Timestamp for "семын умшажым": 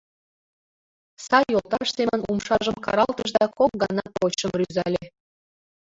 1.97-2.75